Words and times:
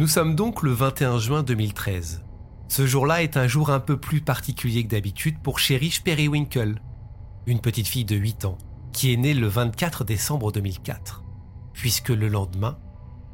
Nous 0.00 0.08
sommes 0.08 0.34
donc 0.34 0.62
le 0.62 0.72
21 0.72 1.18
juin 1.18 1.42
2013. 1.42 2.24
Ce 2.68 2.86
jour-là 2.86 3.22
est 3.22 3.36
un 3.36 3.46
jour 3.46 3.68
un 3.68 3.80
peu 3.80 4.00
plus 4.00 4.22
particulier 4.22 4.82
que 4.82 4.88
d'habitude 4.88 5.38
pour 5.42 5.58
Cherish 5.58 6.02
Periwinkle, 6.02 6.80
une 7.46 7.60
petite 7.60 7.86
fille 7.86 8.06
de 8.06 8.16
8 8.16 8.46
ans, 8.46 8.56
qui 8.94 9.12
est 9.12 9.18
née 9.18 9.34
le 9.34 9.46
24 9.46 10.04
décembre 10.04 10.52
2004. 10.52 11.22
Puisque 11.74 12.08
le 12.08 12.28
lendemain, 12.28 12.78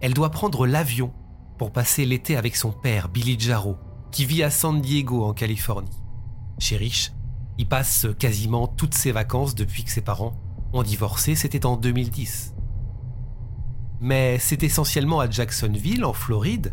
elle 0.00 0.12
doit 0.12 0.30
prendre 0.30 0.66
l'avion 0.66 1.12
pour 1.56 1.70
passer 1.70 2.04
l'été 2.04 2.36
avec 2.36 2.56
son 2.56 2.72
père, 2.72 3.10
Billy 3.10 3.38
Jarro, 3.38 3.76
qui 4.10 4.26
vit 4.26 4.42
à 4.42 4.50
San 4.50 4.80
Diego 4.80 5.22
en 5.22 5.34
Californie. 5.34 6.02
Cherish 6.58 7.12
y 7.58 7.64
passe 7.64 8.08
quasiment 8.18 8.66
toutes 8.66 8.94
ses 8.94 9.12
vacances 9.12 9.54
depuis 9.54 9.84
que 9.84 9.92
ses 9.92 10.02
parents 10.02 10.34
ont 10.72 10.82
divorcé, 10.82 11.36
c'était 11.36 11.64
en 11.64 11.76
2010. 11.76 12.55
Mais 14.06 14.38
c'est 14.38 14.62
essentiellement 14.62 15.18
à 15.18 15.28
Jacksonville, 15.28 16.04
en 16.04 16.12
Floride, 16.12 16.72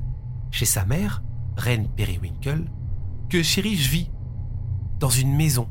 chez 0.51 0.65
sa 0.65 0.85
mère, 0.85 1.23
Reine 1.57 1.87
Periwinkle, 1.87 2.65
que 3.27 3.41
Cherish 3.41 3.89
vit, 3.89 4.11
dans 4.99 5.09
une 5.09 5.35
maison, 5.35 5.67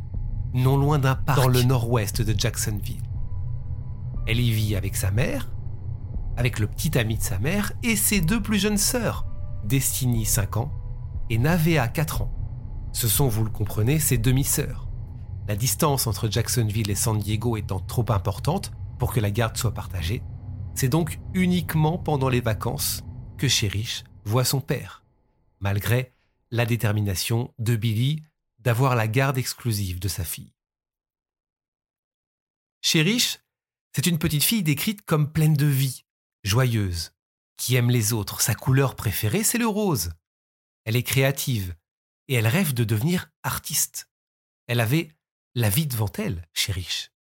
non 0.55 0.77
loin 0.77 0.99
d'un 0.99 1.15
parc 1.15 1.41
dans 1.41 1.47
le 1.47 1.63
nord-ouest 1.63 2.21
de 2.21 2.35
Jacksonville. 2.37 3.05
Elle 4.27 4.41
y 4.41 4.51
vit 4.51 4.75
avec 4.75 4.97
sa 4.97 5.13
mère, 5.13 5.53
avec 6.37 6.59
le 6.59 6.67
petit 6.67 6.99
ami 6.99 7.17
de 7.17 7.23
sa 7.23 7.39
mère 7.39 7.71
et 7.85 7.95
ses 7.95 8.21
deux 8.21 8.43
plus 8.43 8.59
jeunes 8.59 8.77
sœurs, 8.77 9.25
Destiny 9.63 10.25
5 10.25 10.57
ans 10.57 10.73
et 11.31 11.39
Navea 11.39 11.87
4 11.87 12.23
ans. 12.23 12.35
Ce 12.91 13.07
sont, 13.07 13.29
vous 13.29 13.45
le 13.45 13.51
comprenez, 13.51 14.01
ses 14.01 14.19
demi-sœurs. 14.19 14.89
La 15.47 15.55
distance 15.55 16.09
entre 16.09 16.29
Jacksonville 16.29 16.91
et 16.91 16.97
San 16.97 17.21
Diego 17.21 17.57
étant 17.57 17.79
trop 17.79 18.07
importante 18.09 18.73
pour 18.99 19.13
que 19.13 19.21
la 19.21 19.31
garde 19.31 19.57
soit 19.57 19.75
partagée, 19.75 20.25
c'est 20.75 20.89
donc 20.89 21.19
uniquement 21.35 21.99
pendant 21.99 22.29
les 22.29 22.41
vacances 22.41 23.03
que 23.39 23.49
Cherish 23.49 24.05
voit 24.25 24.45
son 24.45 24.61
père, 24.61 25.05
malgré 25.61 26.13
la 26.51 26.67
détermination 26.67 27.55
de 27.59 27.77
Billy 27.77 28.23
d'avoir 28.59 28.95
la 28.95 29.09
garde 29.09 29.39
exclusive 29.39 29.99
de 29.99 30.09
sa 30.09 30.25
fille. 30.25 30.53
Cherish, 32.83 33.39
c'est 33.95 34.07
une 34.07 34.19
petite 34.19 34.45
fille 34.45 34.63
décrite 34.63 35.03
comme 35.03 35.33
pleine 35.33 35.55
de 35.55 35.67
vie, 35.67 36.05
joyeuse, 36.45 37.13
qui 37.57 37.77
aime 37.77 37.91
les 37.91 38.13
autres. 38.13 38.41
Sa 38.41 38.55
couleur 38.55 38.97
préférée, 38.97 39.45
c'est 39.45 39.59
le 39.59 39.67
rose. 39.67 40.13
Elle 40.85 40.97
est 40.97 41.03
créative 41.03 41.77
et 42.29 42.35
elle 42.35 42.47
rêve 42.47 42.75
de 42.75 42.85
devenir 42.85 43.31
artiste. 43.43 44.11
Elle 44.67 44.81
avait 44.81 45.11
la 45.55 45.69
vie 45.69 45.87
devant 45.87 46.11
elle, 46.19 46.49
Cherish. 46.55 47.13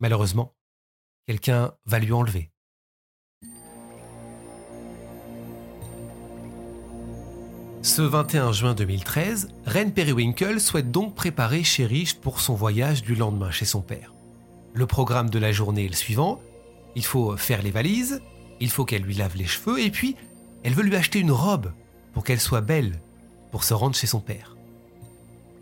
Malheureusement, 0.00 0.56
quelqu'un 1.26 1.76
va 1.84 1.98
lui 1.98 2.12
enlever. 2.12 2.53
Ce 7.84 8.00
21 8.00 8.52
juin 8.52 8.72
2013, 8.72 9.48
Reine 9.66 9.92
Periwinkle 9.92 10.58
souhaite 10.58 10.90
donc 10.90 11.14
préparer 11.14 11.62
Cherish 11.62 12.14
pour 12.14 12.40
son 12.40 12.54
voyage 12.54 13.02
du 13.02 13.14
lendemain 13.14 13.50
chez 13.50 13.66
son 13.66 13.82
père. 13.82 14.14
Le 14.72 14.86
programme 14.86 15.28
de 15.28 15.38
la 15.38 15.52
journée 15.52 15.84
est 15.84 15.88
le 15.88 15.94
suivant. 15.94 16.40
Il 16.96 17.04
faut 17.04 17.36
faire 17.36 17.60
les 17.60 17.70
valises, 17.70 18.22
il 18.58 18.70
faut 18.70 18.86
qu'elle 18.86 19.02
lui 19.02 19.12
lave 19.12 19.36
les 19.36 19.44
cheveux 19.44 19.78
et 19.84 19.90
puis 19.90 20.16
elle 20.62 20.72
veut 20.72 20.82
lui 20.82 20.96
acheter 20.96 21.18
une 21.18 21.30
robe 21.30 21.72
pour 22.14 22.24
qu'elle 22.24 22.40
soit 22.40 22.62
belle 22.62 23.02
pour 23.50 23.64
se 23.64 23.74
rendre 23.74 23.94
chez 23.94 24.06
son 24.06 24.20
père. 24.20 24.56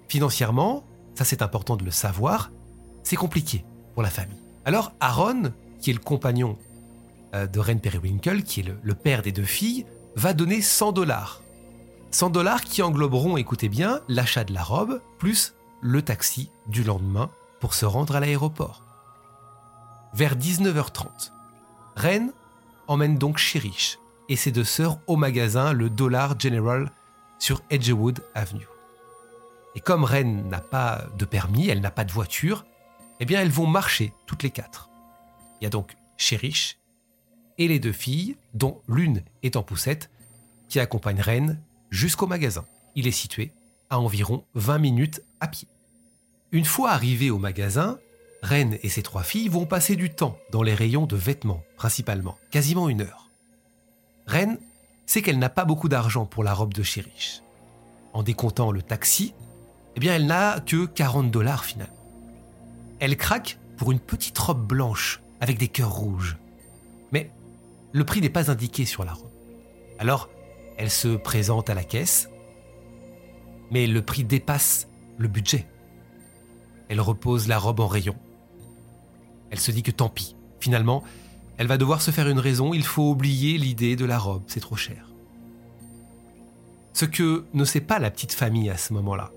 Financièrement, 0.07 0.85
ça 1.17 1.25
c'est 1.25 1.43
important 1.43 1.75
de 1.75 1.85
le 1.85 1.91
savoir, 1.91 2.53
c'est 3.03 3.17
compliqué 3.17 3.65
pour 3.95 4.05
la 4.05 4.11
famille. 4.11 4.39
Alors 4.65 4.93
Aaron, 5.01 5.51
qui 5.81 5.91
est 5.91 5.95
le 5.95 5.99
compagnon 5.99 6.57
euh, 7.35 7.49
de 7.49 7.59
Reine 7.59 7.81
Periwinkle, 7.81 8.45
qui 8.45 8.61
est 8.61 8.69
le, 8.69 8.79
le 8.81 8.95
père 8.95 9.23
des 9.23 9.33
deux 9.33 9.43
filles, 9.43 9.87
va 10.15 10.35
donner 10.35 10.63
100 10.63 10.93
dollars 10.93 11.42
100 12.13 12.29
dollars 12.29 12.63
qui 12.63 12.83
engloberont, 12.83 13.39
écoutez 13.39 13.71
bien, 13.71 14.01
l'achat 14.07 14.45
de 14.45 14.53
la 14.53 14.63
robe 14.63 15.01
plus 15.19 15.55
le 15.81 16.03
taxi 16.03 16.51
du 16.67 16.85
lendemain 16.85 17.31
pour 17.59 17.73
se 17.73 17.87
rendre 17.87 18.15
à 18.15 18.21
l'aéroport. 18.21 18.83
Vers 20.13 20.37
19h30, 20.37 21.33
Ren 21.97 22.29
emmène 22.87 23.17
donc 23.17 23.39
Cherish 23.39 23.99
et 24.29 24.37
ses 24.37 24.53
deux 24.53 24.63
sœurs 24.63 24.99
au 25.07 25.17
magasin 25.17 25.73
Le 25.73 25.89
Dollar 25.89 26.39
General 26.39 26.91
sur 27.39 27.63
Edgewood 27.71 28.23
Avenue. 28.35 28.69
Et 29.75 29.81
comme 29.81 30.05
Ren 30.05 30.45
n'a 30.51 30.61
pas 30.61 31.07
de 31.17 31.25
permis, 31.25 31.69
elle 31.69 31.81
n'a 31.81 31.91
pas 31.91 32.05
de 32.05 32.13
voiture, 32.13 32.67
eh 33.21 33.25
bien 33.25 33.41
elles 33.41 33.49
vont 33.49 33.67
marcher 33.67 34.13
toutes 34.27 34.43
les 34.43 34.51
quatre. 34.51 34.91
Il 35.61 35.65
y 35.65 35.67
a 35.67 35.71
donc 35.71 35.97
Cherish 36.19 36.79
et 37.57 37.69
les 37.69 37.79
deux 37.79 37.93
filles, 37.93 38.37
dont 38.53 38.83
l'une 38.87 39.23
est 39.43 39.57
en 39.57 39.63
poussette, 39.63 40.11
qui 40.69 40.79
accompagnent 40.79 41.23
Ren 41.23 41.57
jusqu'au 41.93 42.27
magasin. 42.27 42.65
Il 42.97 43.07
est 43.07 43.13
situé 43.13 43.53
à 43.91 44.01
environ 44.01 44.45
20 44.55 44.79
minutes 44.79 45.23
à 45.39 45.47
pied. 45.47 45.69
Une 46.51 46.65
fois 46.65 46.91
arrivés 46.91 47.31
au 47.31 47.39
magasin, 47.39 47.99
Reine 48.43 48.77
et 48.83 48.89
ses 48.89 49.03
trois 49.03 49.23
filles 49.23 49.49
vont 49.49 49.67
passer 49.67 49.95
du 49.95 50.11
temps 50.11 50.37
dans 50.51 50.65
les 50.65 50.75
rayons 50.75 51.07
de 51.07 51.15
vêtements, 51.15 51.63
principalement, 51.77 52.37
quasiment 52.51 52.89
une 52.89 53.03
heure. 53.03 53.31
Reine 54.27 54.59
sait 55.07 55.23
qu'elle 55.23 55.39
n'a 55.39 55.49
pas 55.49 55.65
beaucoup 55.65 55.89
d'argent 55.89 56.27
pour 56.27 56.43
la 56.43 56.53
robe 56.53 56.75
de 56.75 56.83
Chériche. 56.83 57.43
En 58.15 58.23
décomptant 58.23 58.73
le 58.73 58.83
taxi, 58.83 59.35
eh 59.95 60.01
bien 60.01 60.15
elle 60.15 60.27
n'a 60.27 60.61
que 60.61 60.87
40 60.87 61.31
dollars 61.31 61.65
finalement. 61.65 61.95
Elle 62.99 63.17
craque 63.17 63.59
pour 63.77 63.93
une 63.93 64.01
petite 64.01 64.39
robe 64.39 64.67
blanche 64.67 65.21
avec 65.41 65.59
des 65.59 65.69
cœurs 65.69 65.93
rouges. 65.93 66.37
Mais 67.13 67.31
le 67.93 68.05
prix 68.05 68.21
n'est 68.21 68.31
pas 68.31 68.51
indiqué 68.51 68.85
sur 68.85 69.05
la 69.05 69.13
robe. 69.13 69.31
Alors, 69.99 70.29
elle 70.77 70.91
se 70.91 71.09
présente 71.09 71.71
à 71.71 71.75
la 71.75 71.85
caisse, 71.85 72.29
mais 73.71 73.87
le 73.87 74.03
prix 74.03 74.25
dépasse 74.25 74.89
le 75.19 75.29
budget. 75.29 75.67
Elle 76.89 77.01
repose 77.01 77.49
la 77.49 77.59
robe 77.59 77.81
en 77.81 77.87
rayon. 77.87 78.17
Elle 79.51 79.61
se 79.61 79.71
dit 79.71 79.83
que 79.83 79.91
tant 79.91 80.09
pis. 80.09 80.37
Finalement, 80.61 81.03
elle 81.59 81.67
va 81.67 81.79
devoir 81.79 82.03
se 82.03 82.11
faire 82.11 82.29
une 82.29 82.39
raison, 82.39 82.75
il 82.75 82.85
faut 82.85 83.11
oublier 83.11 83.59
l'idée 83.59 83.97
de 83.97 84.05
la 84.05 84.19
robe, 84.19 84.43
c'est 84.47 84.61
trop 84.61 84.77
cher. 84.77 85.09
Ce 86.93 87.05
que 87.05 87.45
ne 87.55 87.65
sait 87.65 87.81
pas 87.81 87.99
la 87.99 88.11
petite 88.11 88.33
famille 88.33 88.71
à 88.71 88.77
ce 88.77 88.93
moment-là, 88.93 89.31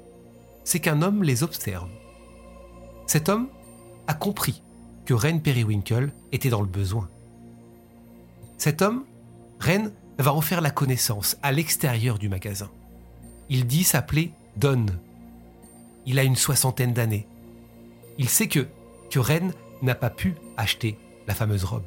c'est 0.64 0.80
qu'un 0.80 1.02
homme 1.02 1.24
les 1.24 1.44
observe. 1.44 1.90
Cet 3.08 3.30
homme 3.30 3.48
a 4.08 4.14
compris 4.14 4.62
que 5.06 5.14
Reine 5.14 5.42
Periwinkle 5.42 6.12
était 6.32 6.50
dans 6.50 6.62
le 6.62 6.68
besoin. 6.68 7.10
Cet 8.58 8.82
homme, 8.82 9.06
Reine, 9.60 9.92
va 10.18 10.34
en 10.34 10.42
faire 10.42 10.62
la 10.62 10.72
connaissance 10.72 11.38
à 11.44 11.52
l'extérieur 11.52 12.18
du 12.18 12.30
magasin. 12.30 12.70
Il 13.50 13.68
dit 13.68 13.84
s'appeler 13.84 14.32
Don. 14.58 14.86
Il 16.06 16.20
a 16.20 16.24
une 16.24 16.36
soixantaine 16.36 16.94
d'années. 16.94 17.28
Il 18.18 18.30
sait 18.30 18.48
que, 18.48 18.68
que 19.10 19.20
Ren 19.20 19.52
n'a 19.82 19.96
pas 19.96 20.10
pu 20.10 20.36
acheter 20.58 20.98
la 21.28 21.36
fameuse 21.36 21.64
robe. 21.64 21.84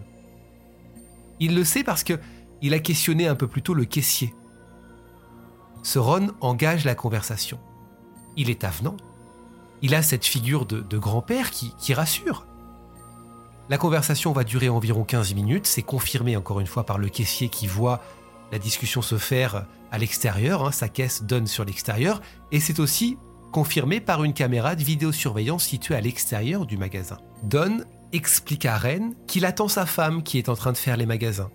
Il 1.40 1.54
le 1.54 1.64
sait 1.64 1.84
parce 1.84 2.04
que 2.04 2.18
il 2.60 2.74
a 2.74 2.80
questionné 2.80 3.28
un 3.28 3.36
peu 3.36 3.46
plus 3.46 3.62
tôt 3.62 3.74
le 3.74 3.84
caissier. 3.84 4.34
Ce 5.82 5.98
Ron 5.98 6.32
engage 6.40 6.84
la 6.84 6.96
conversation. 6.96 7.58
Il 8.36 8.50
est 8.50 8.64
avenant. 8.64 8.96
Il 9.80 9.94
a 9.94 10.02
cette 10.02 10.26
figure 10.26 10.66
de, 10.66 10.98
grand-père 10.98 11.50
qui, 11.50 11.72
qui 11.78 11.94
rassure. 11.94 12.46
La 13.68 13.78
conversation 13.78 14.32
va 14.32 14.42
durer 14.42 14.68
environ 14.68 15.04
15 15.04 15.34
minutes. 15.34 15.66
C'est 15.66 15.82
confirmé 15.82 16.36
encore 16.36 16.58
une 16.58 16.66
fois 16.66 16.84
par 16.84 16.98
le 16.98 17.08
caissier 17.08 17.48
qui 17.48 17.68
voit 17.68 18.02
la 18.52 18.58
discussion 18.58 19.02
se 19.02 19.18
faire 19.18 19.66
à 19.90 19.98
l'extérieur, 19.98 20.66
hein, 20.66 20.72
sa 20.72 20.88
caisse 20.88 21.22
donne 21.22 21.46
sur 21.46 21.64
l'extérieur, 21.64 22.20
et 22.52 22.60
c'est 22.60 22.80
aussi 22.80 23.18
confirmé 23.52 24.00
par 24.00 24.24
une 24.24 24.34
caméra 24.34 24.74
de 24.74 24.84
vidéosurveillance 24.84 25.64
située 25.64 25.94
à 25.94 26.00
l'extérieur 26.00 26.66
du 26.66 26.76
magasin. 26.76 27.18
Don 27.42 27.78
explique 28.12 28.66
à 28.66 28.76
Ren 28.76 29.12
qu'il 29.26 29.44
attend 29.44 29.68
sa 29.68 29.86
femme 29.86 30.22
qui 30.22 30.38
est 30.38 30.48
en 30.48 30.54
train 30.54 30.72
de 30.72 30.76
faire 30.76 30.96
les 30.96 31.06
magasins. 31.06 31.50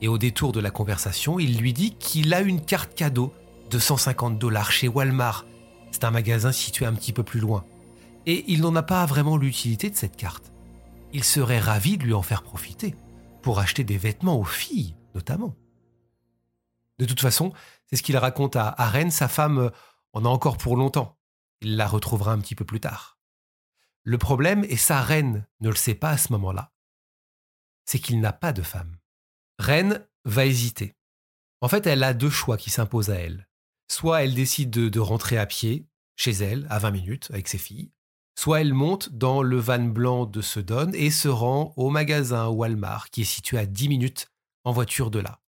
Et 0.00 0.08
au 0.08 0.18
détour 0.18 0.52
de 0.52 0.60
la 0.60 0.70
conversation, 0.70 1.38
il 1.38 1.58
lui 1.58 1.72
dit 1.72 1.94
qu'il 1.94 2.34
a 2.34 2.40
une 2.40 2.60
carte 2.60 2.94
cadeau 2.94 3.32
de 3.70 3.78
150 3.78 4.38
dollars 4.38 4.72
chez 4.72 4.88
Walmart. 4.88 5.46
C'est 5.90 6.04
un 6.04 6.10
magasin 6.10 6.52
situé 6.52 6.86
un 6.86 6.94
petit 6.94 7.12
peu 7.12 7.22
plus 7.22 7.40
loin. 7.40 7.64
Et 8.26 8.44
il 8.48 8.60
n'en 8.60 8.74
a 8.76 8.82
pas 8.82 9.06
vraiment 9.06 9.36
l'utilité 9.36 9.90
de 9.90 9.96
cette 9.96 10.16
carte. 10.16 10.52
Il 11.12 11.24
serait 11.24 11.60
ravi 11.60 11.96
de 11.96 12.04
lui 12.04 12.14
en 12.14 12.22
faire 12.22 12.42
profiter, 12.42 12.94
pour 13.42 13.60
acheter 13.60 13.84
des 13.84 13.98
vêtements 13.98 14.38
aux 14.38 14.44
filles, 14.44 14.94
notamment. 15.14 15.54
De 16.98 17.04
toute 17.04 17.20
façon, 17.20 17.52
c'est 17.86 17.96
ce 17.96 18.02
qu'il 18.02 18.16
raconte 18.16 18.56
à, 18.56 18.74
Ren, 18.78 19.10
sa 19.10 19.28
femme 19.28 19.70
en 20.12 20.24
a 20.24 20.28
encore 20.28 20.58
pour 20.58 20.76
longtemps. 20.76 21.18
Il 21.60 21.76
la 21.76 21.86
retrouvera 21.86 22.32
un 22.32 22.38
petit 22.38 22.54
peu 22.54 22.64
plus 22.64 22.80
tard. 22.80 23.18
Le 24.02 24.18
problème, 24.18 24.64
et 24.68 24.76
sa 24.76 25.00
reine 25.00 25.46
ne 25.60 25.70
le 25.70 25.76
sait 25.76 25.94
pas 25.94 26.10
à 26.10 26.18
ce 26.18 26.32
moment-là, 26.32 26.72
c'est 27.84 27.98
qu'il 27.98 28.20
n'a 28.20 28.32
pas 28.32 28.52
de 28.52 28.62
femme. 28.62 28.98
Reine 29.58 30.06
va 30.24 30.46
hésiter. 30.46 30.94
En 31.60 31.68
fait, 31.68 31.86
elle 31.86 32.02
a 32.02 32.14
deux 32.14 32.30
choix 32.30 32.56
qui 32.56 32.70
s'imposent 32.70 33.10
à 33.10 33.16
elle. 33.16 33.48
Soit 33.90 34.24
elle 34.24 34.34
décide 34.34 34.70
de, 34.70 35.00
rentrer 35.00 35.38
à 35.38 35.46
pied, 35.46 35.86
chez 36.16 36.32
elle, 36.32 36.66
à 36.70 36.78
20 36.78 36.90
minutes, 36.90 37.28
avec 37.30 37.48
ses 37.48 37.58
filles, 37.58 37.90
soit 38.38 38.60
elle 38.60 38.74
monte 38.74 39.12
dans 39.12 39.42
le 39.42 39.58
van 39.58 39.78
blanc 39.78 40.26
de 40.26 40.40
Sedon 40.40 40.92
et 40.92 41.10
se 41.10 41.28
rend 41.28 41.72
au 41.76 41.90
magasin 41.90 42.48
Walmart, 42.48 43.10
qui 43.10 43.22
est 43.22 43.24
situé 43.24 43.58
à 43.58 43.66
10 43.66 43.88
minutes 43.88 44.32
en 44.64 44.72
voiture 44.72 45.10
de 45.10 45.20
là. 45.20 45.43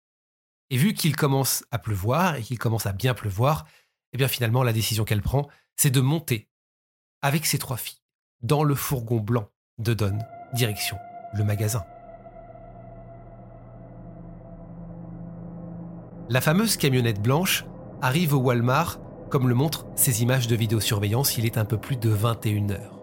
Et 0.70 0.76
vu 0.76 0.94
qu'il 0.94 1.14
commence 1.16 1.64
à 1.70 1.78
pleuvoir 1.78 2.36
et 2.36 2.42
qu'il 2.42 2.58
commence 2.58 2.86
à 2.86 2.92
bien 2.92 3.14
pleuvoir, 3.14 3.66
eh 4.12 4.16
bien 4.16 4.28
finalement 4.28 4.62
la 4.62 4.72
décision 4.72 5.04
qu'elle 5.04 5.22
prend, 5.22 5.48
c'est 5.76 5.90
de 5.90 6.00
monter 6.00 6.48
avec 7.22 7.46
ses 7.46 7.58
trois 7.58 7.76
filles 7.76 8.00
dans 8.42 8.64
le 8.64 8.74
fourgon 8.74 9.20
blanc 9.20 9.50
de 9.78 9.94
Don, 9.94 10.18
direction 10.52 10.96
le 11.34 11.44
magasin. 11.44 11.84
La 16.30 16.40
fameuse 16.40 16.76
camionnette 16.76 17.20
blanche 17.20 17.64
arrive 18.00 18.34
au 18.34 18.38
Walmart, 18.38 18.98
comme 19.30 19.48
le 19.48 19.54
montrent 19.54 19.86
ces 19.94 20.22
images 20.22 20.46
de 20.46 20.56
vidéosurveillance, 20.56 21.36
il 21.36 21.44
est 21.44 21.58
un 21.58 21.64
peu 21.64 21.76
plus 21.76 21.96
de 21.96 22.08
21 22.08 22.93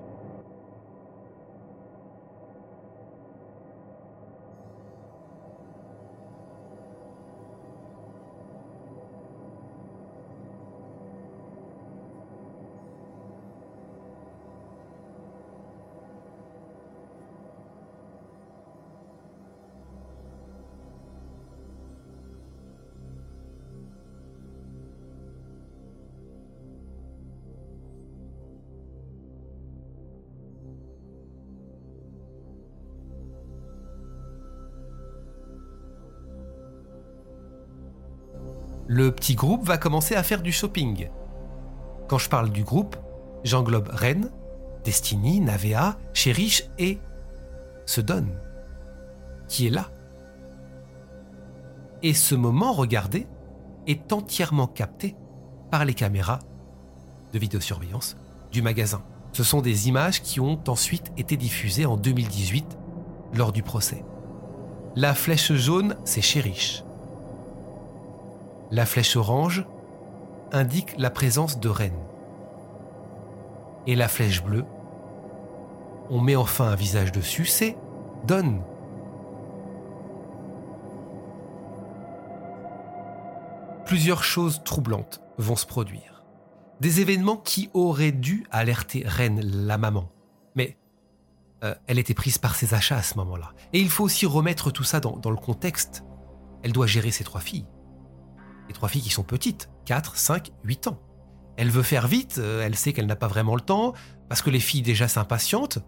le 38.91 39.09
petit 39.13 39.35
groupe 39.35 39.63
va 39.63 39.77
commencer 39.77 40.15
à 40.15 40.23
faire 40.23 40.41
du 40.41 40.51
shopping. 40.51 41.07
Quand 42.09 42.17
je 42.17 42.27
parle 42.27 42.49
du 42.49 42.65
groupe, 42.65 42.97
j'englobe 43.45 43.87
Ren, 43.87 44.23
Destiny, 44.83 45.39
Navea, 45.39 45.97
Cherish 46.13 46.65
et 46.77 46.99
Sedon, 47.85 48.25
qui 49.47 49.67
est 49.67 49.69
là. 49.69 49.89
Et 52.03 52.13
ce 52.13 52.35
moment 52.35 52.73
regardé 52.73 53.27
est 53.87 54.11
entièrement 54.11 54.67
capté 54.67 55.15
par 55.69 55.85
les 55.85 55.93
caméras 55.93 56.39
de 57.31 57.39
vidéosurveillance 57.39 58.17
du 58.51 58.61
magasin. 58.61 59.03
Ce 59.31 59.45
sont 59.45 59.61
des 59.61 59.87
images 59.87 60.21
qui 60.21 60.41
ont 60.41 60.59
ensuite 60.67 61.13
été 61.15 61.37
diffusées 61.37 61.85
en 61.85 61.95
2018 61.95 62.77
lors 63.35 63.53
du 63.53 63.63
procès. 63.63 64.03
La 64.97 65.13
flèche 65.13 65.53
jaune, 65.53 65.95
c'est 66.03 66.21
Cherish. 66.21 66.83
La 68.71 68.85
flèche 68.85 69.17
orange 69.17 69.65
indique 70.53 70.95
la 70.97 71.09
présence 71.09 71.59
de 71.59 71.67
Rennes. 71.67 72.05
Et 73.85 73.95
la 73.95 74.07
flèche 74.07 74.41
bleue, 74.41 74.63
on 76.09 76.21
met 76.21 76.37
enfin 76.37 76.69
un 76.69 76.75
visage 76.75 77.11
dessus, 77.11 77.45
c'est 77.45 77.77
Don. 78.25 78.61
Plusieurs 83.85 84.23
choses 84.23 84.63
troublantes 84.63 85.21
vont 85.37 85.57
se 85.57 85.65
produire. 85.65 86.23
Des 86.79 87.01
événements 87.01 87.37
qui 87.37 87.69
auraient 87.73 88.13
dû 88.13 88.45
alerter 88.51 89.03
Rennes, 89.05 89.41
la 89.43 89.77
maman. 89.77 90.09
Mais 90.55 90.77
euh, 91.65 91.75
elle 91.87 91.99
était 91.99 92.13
prise 92.13 92.37
par 92.37 92.55
ses 92.55 92.73
achats 92.73 92.97
à 92.97 93.03
ce 93.03 93.17
moment-là. 93.17 93.51
Et 93.73 93.81
il 93.81 93.89
faut 93.89 94.05
aussi 94.05 94.25
remettre 94.25 94.71
tout 94.71 94.85
ça 94.85 95.01
dans 95.01 95.29
le 95.29 95.35
contexte. 95.35 96.05
Elle 96.63 96.71
doit 96.71 96.87
gérer 96.87 97.11
ses 97.11 97.25
trois 97.25 97.41
filles 97.41 97.65
trois 98.73 98.89
filles 98.89 99.01
qui 99.01 99.09
sont 99.09 99.23
petites, 99.23 99.69
4, 99.85 100.17
5, 100.17 100.51
8 100.63 100.87
ans. 100.87 100.99
Elle 101.57 101.69
veut 101.69 101.83
faire 101.83 102.07
vite, 102.07 102.37
euh, 102.39 102.63
elle 102.65 102.75
sait 102.75 102.93
qu'elle 102.93 103.05
n'a 103.05 103.15
pas 103.15 103.27
vraiment 103.27 103.55
le 103.55 103.61
temps, 103.61 103.93
parce 104.29 104.41
que 104.41 104.49
les 104.49 104.59
filles 104.59 104.81
déjà 104.81 105.07
s'impatientent, 105.07 105.79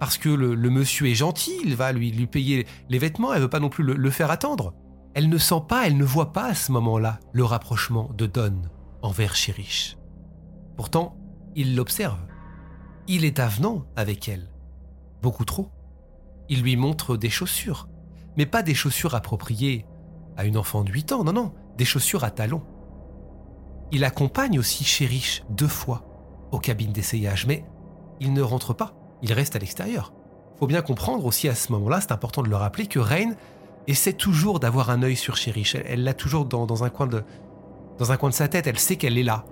parce 0.00 0.16
que 0.16 0.30
le, 0.30 0.56
monsieur 0.70 1.08
est 1.08 1.14
gentil, 1.14 1.52
il 1.62 1.76
va 1.76 1.92
lui, 1.92 2.10
lui 2.10 2.26
payer 2.26 2.66
les 2.88 2.98
vêtements, 2.98 3.34
elle 3.34 3.42
veut 3.42 3.50
pas 3.50 3.60
non 3.60 3.68
plus 3.68 3.84
le, 3.84 4.10
faire 4.10 4.30
attendre. 4.30 4.72
Elle 5.14 5.28
ne 5.28 5.36
sent 5.36 5.62
pas, 5.68 5.86
elle 5.86 5.98
ne 5.98 6.04
voit 6.04 6.32
pas 6.32 6.46
à 6.46 6.54
ce 6.54 6.72
moment-là 6.72 7.20
le 7.32 7.44
rapprochement 7.44 8.10
de 8.16 8.24
Don 8.24 8.62
envers 9.02 9.34
Cherish. 9.34 9.98
Pourtant, 10.76 11.18
il 11.54 11.76
l'observe. 11.76 12.18
Il 13.08 13.26
est 13.26 13.40
avenant 13.40 13.84
avec 13.94 14.28
elle. 14.28 14.48
Beaucoup 15.20 15.44
trop. 15.44 15.68
Il 16.48 16.62
lui 16.62 16.76
montre 16.76 17.18
des 17.18 17.28
chaussures. 17.28 17.86
Mais 18.38 18.46
pas 18.46 18.62
des 18.62 18.74
chaussures 18.74 19.14
appropriées 19.14 19.84
à 20.38 20.46
une 20.46 20.56
enfant 20.56 20.82
de 20.82 20.90
8 20.90 21.12
ans, 21.12 21.24
non, 21.24 21.34
non 21.34 21.52
des 21.80 21.86
chaussures 21.86 22.24
à 22.24 22.30
talons. 22.30 22.60
Il 23.90 24.04
accompagne 24.04 24.58
aussi 24.58 24.84
Cherish 24.84 25.42
deux 25.48 25.66
fois 25.66 26.04
aux 26.52 26.58
cabines 26.58 26.92
d'essayage, 26.92 27.46
mais 27.46 27.64
il 28.20 28.34
ne 28.34 28.42
rentre 28.42 28.74
pas, 28.74 28.92
il 29.22 29.32
reste 29.32 29.56
à 29.56 29.58
l'extérieur. 29.58 30.12
Faut 30.58 30.66
bien 30.66 30.82
comprendre 30.82 31.24
aussi 31.24 31.48
à 31.48 31.54
ce 31.54 31.72
moment-là, 31.72 32.02
c'est 32.02 32.12
important 32.12 32.42
de 32.42 32.50
le 32.50 32.56
rappeler, 32.56 32.86
que 32.86 32.98
Rain 32.98 33.32
essaie 33.86 34.12
toujours 34.12 34.60
d'avoir 34.60 34.90
un 34.90 35.02
œil 35.02 35.16
sur 35.16 35.38
Cherish. 35.38 35.74
Elle 35.74 36.04
l'a 36.04 36.12
toujours 36.12 36.44
dans, 36.44 36.84
un 36.84 36.90
coin 36.90 37.06
de, 37.06 37.24
dans 37.96 38.12
un 38.12 38.18
coin 38.18 38.28
de 38.28 38.34
sa 38.34 38.46
tête, 38.46 38.66
elle 38.66 38.78
sait 38.78 38.96
qu'elle 38.96 39.16
est 39.16 39.22
là. 39.22 39.46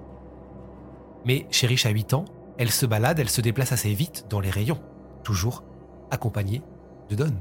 Mais 1.25 1.47
Cherish 1.50 1.87
a 1.87 1.90
8 1.90 2.12
ans, 2.12 2.26
elle 2.58 2.70
se 2.70 2.85
balade, 2.85 3.20
elle 3.20 3.30
se 3.30 3.40
déplace 3.40 3.73
assez 3.73 3.94
vite 3.94 4.26
dans 4.28 4.40
les 4.40 4.50
rayons, 4.50 4.82
toujours 5.25 5.64
accompagnée 6.11 6.61
de 7.08 7.16
Don. 7.16 7.32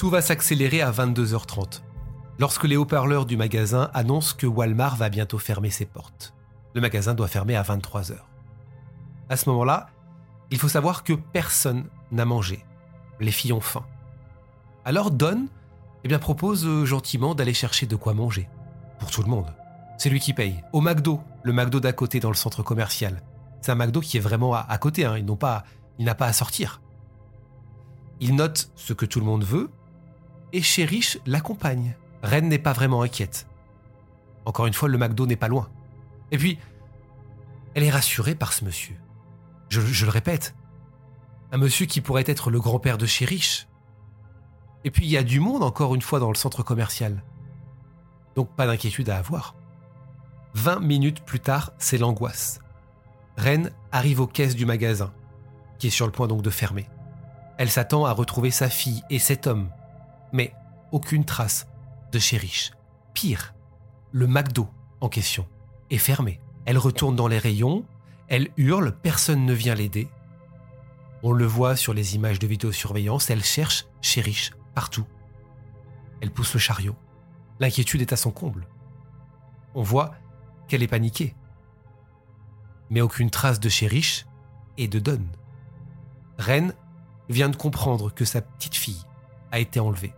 Tout 0.00 0.08
va 0.08 0.22
s'accélérer 0.22 0.80
à 0.80 0.90
22h30, 0.90 1.82
lorsque 2.38 2.64
les 2.64 2.78
haut-parleurs 2.78 3.26
du 3.26 3.36
magasin 3.36 3.90
annoncent 3.92 4.34
que 4.34 4.46
Walmart 4.46 4.96
va 4.96 5.10
bientôt 5.10 5.36
fermer 5.36 5.68
ses 5.68 5.84
portes. 5.84 6.32
Le 6.72 6.80
magasin 6.80 7.12
doit 7.12 7.28
fermer 7.28 7.54
à 7.54 7.62
23h. 7.62 8.14
À 9.28 9.36
ce 9.36 9.50
moment-là, 9.50 9.90
il 10.50 10.56
faut 10.56 10.70
savoir 10.70 11.04
que 11.04 11.12
personne 11.12 11.84
n'a 12.12 12.24
mangé. 12.24 12.64
Les 13.20 13.30
filles 13.30 13.52
ont 13.52 13.60
faim. 13.60 13.84
Alors 14.86 15.10
Don 15.10 15.48
eh 16.04 16.08
bien, 16.08 16.18
propose 16.18 16.66
euh, 16.66 16.86
gentiment 16.86 17.34
d'aller 17.34 17.52
chercher 17.52 17.84
de 17.84 17.94
quoi 17.94 18.14
manger. 18.14 18.48
Pour 19.00 19.10
tout 19.10 19.22
le 19.22 19.28
monde. 19.28 19.54
C'est 19.98 20.08
lui 20.08 20.18
qui 20.18 20.32
paye. 20.32 20.64
Au 20.72 20.80
McDo, 20.80 21.20
le 21.42 21.52
McDo 21.52 21.78
d'à 21.78 21.92
côté 21.92 22.20
dans 22.20 22.30
le 22.30 22.36
centre 22.36 22.62
commercial. 22.62 23.22
C'est 23.60 23.70
un 23.70 23.74
McDo 23.74 24.00
qui 24.00 24.16
est 24.16 24.20
vraiment 24.20 24.54
à, 24.54 24.78
côté, 24.78 25.04
hein. 25.04 25.22
pas, 25.38 25.64
il 25.98 26.06
n'a 26.06 26.14
pas 26.14 26.24
à 26.24 26.32
sortir. 26.32 26.80
Il 28.18 28.34
note 28.34 28.70
ce 28.76 28.94
que 28.94 29.04
tout 29.04 29.20
le 29.20 29.26
monde 29.26 29.44
veut, 29.44 29.68
et 30.52 30.62
Cherish 30.62 31.18
l'accompagne. 31.26 31.94
Ren 32.22 32.42
n'est 32.42 32.58
pas 32.58 32.72
vraiment 32.72 33.02
inquiète. 33.02 33.46
Encore 34.44 34.66
une 34.66 34.74
fois, 34.74 34.88
le 34.88 34.98
McDo 34.98 35.26
n'est 35.26 35.36
pas 35.36 35.48
loin. 35.48 35.68
Et 36.30 36.38
puis, 36.38 36.58
elle 37.74 37.84
est 37.84 37.90
rassurée 37.90 38.34
par 38.34 38.52
ce 38.52 38.64
monsieur. 38.64 38.96
Je, 39.68 40.04
le 40.04 40.10
répète, 40.10 40.54
un 41.52 41.58
monsieur 41.58 41.86
qui 41.86 42.00
pourrait 42.00 42.24
être 42.26 42.50
le 42.50 42.60
grand-père 42.60 42.98
de 42.98 43.06
Cherish. 43.06 43.68
Et 44.84 44.90
puis 44.90 45.04
il 45.04 45.10
y 45.10 45.16
a 45.16 45.22
du 45.22 45.38
monde 45.38 45.62
encore 45.62 45.94
une 45.94 46.02
fois 46.02 46.18
dans 46.18 46.30
le 46.30 46.34
centre 46.36 46.62
commercial. 46.64 47.22
Donc 48.34 48.50
pas 48.56 48.66
d'inquiétude 48.66 49.10
à 49.10 49.18
avoir. 49.18 49.54
20 50.54 50.80
minutes 50.80 51.24
plus 51.24 51.38
tard, 51.38 51.72
c'est 51.78 51.98
l'angoisse. 51.98 52.60
Ren 53.36 53.70
arrive 53.92 54.20
aux 54.20 54.26
caisses 54.26 54.56
du 54.56 54.66
magasin, 54.66 55.12
qui 55.78 55.86
est 55.86 55.90
sur 55.90 56.06
le 56.06 56.12
point 56.12 56.26
donc 56.26 56.42
de 56.42 56.50
fermer. 56.50 56.88
Elle 57.58 57.70
s'attend 57.70 58.06
à 58.06 58.12
retrouver 58.12 58.50
sa 58.50 58.68
fille 58.68 59.02
et 59.10 59.20
cet 59.20 59.46
homme, 59.46 59.70
mais 60.32 60.52
aucune 60.92 61.24
trace 61.24 61.68
de 62.12 62.18
Cherish. 62.18 62.72
Pire, 63.14 63.54
le 64.12 64.26
McDo 64.26 64.68
en 65.00 65.08
question 65.08 65.46
est 65.90 65.98
fermé. 65.98 66.40
Elle 66.64 66.78
retourne 66.78 67.16
dans 67.16 67.28
les 67.28 67.38
rayons, 67.38 67.84
elle 68.28 68.48
hurle, 68.56 68.96
personne 69.02 69.44
ne 69.44 69.52
vient 69.52 69.74
l'aider. 69.74 70.08
On 71.22 71.32
le 71.32 71.46
voit 71.46 71.76
sur 71.76 71.92
les 71.92 72.14
images 72.14 72.38
de 72.38 72.46
vidéosurveillance, 72.46 73.30
elle 73.30 73.44
cherche 73.44 73.86
Cherish 74.00 74.52
partout. 74.74 75.06
Elle 76.20 76.30
pousse 76.30 76.54
le 76.54 76.60
chariot. 76.60 76.96
L'inquiétude 77.58 78.00
est 78.00 78.12
à 78.12 78.16
son 78.16 78.30
comble. 78.30 78.66
On 79.74 79.82
voit 79.82 80.14
qu'elle 80.68 80.82
est 80.82 80.88
paniquée. 80.88 81.34
Mais 82.88 83.00
aucune 83.00 83.30
trace 83.30 83.60
de 83.60 83.68
Cherish 83.68 84.26
et 84.78 84.88
de 84.88 84.98
Don. 84.98 85.22
Ren 86.38 86.72
vient 87.28 87.48
de 87.48 87.56
comprendre 87.56 88.12
que 88.12 88.24
sa 88.24 88.40
petite 88.40 88.74
fille 88.74 89.04
a 89.52 89.58
été 89.58 89.78
enlevée. 89.78 90.14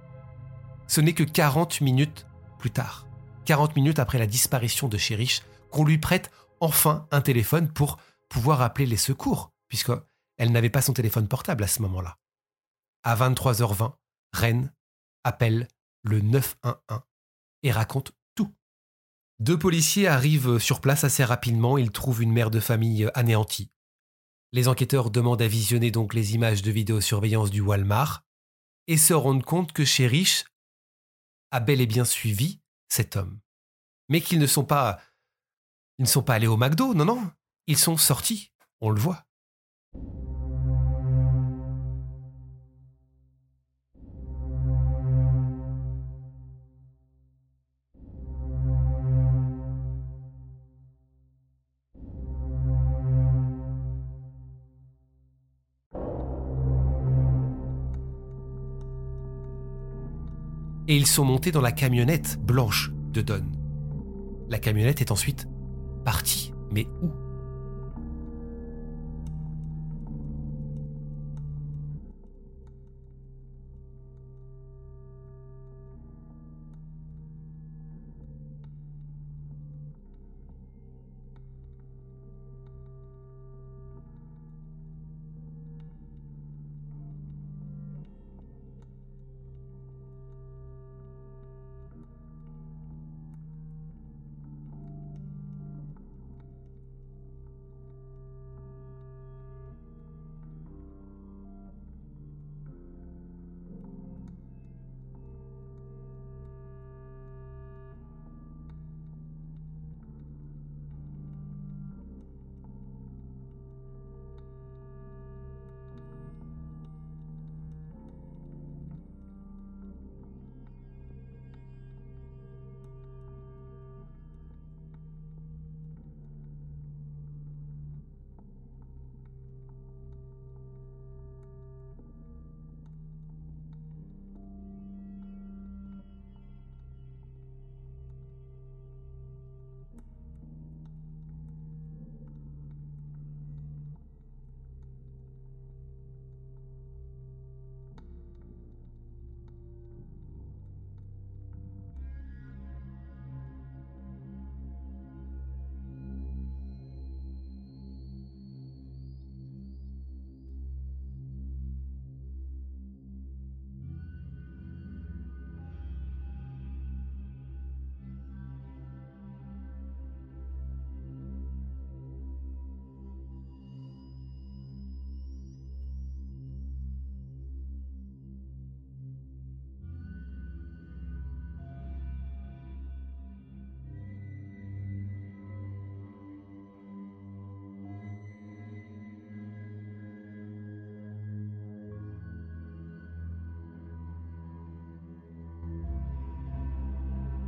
Ce 0.93 1.01
n'est 1.01 1.15
que 1.15 1.23
40 1.23 1.81
minutes 1.81 2.27
plus 2.59 2.71
tard, 2.71 3.07
40 3.47 3.77
minutes 3.77 3.99
après 3.99 4.19
la 4.19 4.27
disparition 4.27 4.89
de 4.89 4.99
Cherish, 4.99 5.41
qu'on 5.71 5.87
lui 5.87 5.97
prête 5.97 6.31
enfin 6.61 7.09
un 7.11 7.23
téléphone 7.23 7.73
pour 7.73 7.97
pouvoir 8.29 8.61
appeler 8.61 8.85
les 8.85 8.99
secours, 8.99 9.55
puisqu'elle 9.71 10.53
n'avait 10.53 10.69
pas 10.69 10.83
son 10.83 10.93
téléphone 10.93 11.29
portable 11.29 11.65
à 11.65 11.67
ce 11.67 11.81
moment-là. 11.81 12.19
À 13.05 13.17
23h20, 13.17 13.95
Ren 14.35 14.71
appelle 15.25 15.67
le 16.03 16.21
911 16.21 17.01
et 17.63 17.73
raconte 17.73 18.13
tout. 18.35 18.55
Deux 19.41 19.59
policiers 19.59 20.09
arrivent 20.09 20.59
sur 20.59 20.83
place 20.83 21.05
assez 21.05 21.25
rapidement, 21.25 21.79
ils 21.79 21.91
trouvent 21.91 22.23
une 22.23 22.35
mère 22.35 22.51
de 22.51 22.61
famille 22.61 23.09
anéantie. 23.15 23.71
Les 24.53 24.69
enquêteurs 24.69 25.11
demandent 25.11 25.41
à 25.41 25.49
visionner 25.49 25.91
donc 25.91 26.13
les 26.13 26.35
images 26.35 26.61
de 26.61 26.71
vidéosurveillance 26.71 27.51
du 27.51 27.63
Walmart 27.63 28.27
et 28.89 28.99
se 28.99 29.15
rendent 29.15 29.45
compte 29.45 29.73
que 29.73 29.87
Cherish 29.87 30.45
a 31.53 31.61
bel 31.61 31.81
et 31.81 31.87
bien 31.87 32.05
suivi 32.05 32.61
cet 32.89 33.17
homme. 33.17 33.39
Mais 34.09 34.21
qu'ils 34.21 34.41
ne 34.41 34.47
sont 34.47 34.65
pas. 34.65 35.01
Ils 35.99 36.03
ne 36.03 36.09
sont 36.09 36.23
pas 36.23 36.35
allés 36.35 36.49
au 36.49 36.57
McDo, 36.57 36.95
non, 36.95 37.05
non. 37.05 37.31
Ils 37.69 37.79
sont 37.79 37.97
sortis, 37.97 38.53
on 38.81 38.91
le 38.91 39.01
voit. 39.01 39.25
Et 60.89 60.97
ils 60.97 61.07
sont 61.07 61.25
montés 61.25 61.53
dans 61.53 61.61
la 61.61 61.73
camionnette 61.73 62.39
blanche 62.41 62.93
de 63.13 63.23
Don. 63.23 63.45
La 64.49 64.59
camionnette 64.59 65.01
est 65.01 65.11
ensuite 65.11 65.47
partie. 66.05 66.53
Mais 66.71 66.87
où? 67.03 67.22